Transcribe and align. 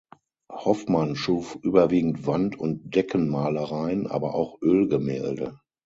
Hoffmann 0.51 1.15
schuf 1.15 1.59
überwiegend 1.61 2.25
Wand- 2.25 2.57
und 2.59 2.95
Deckenmalereien, 2.95 4.07
aber 4.07 4.33
auch 4.33 4.59
Ölgemälde. 4.63 5.59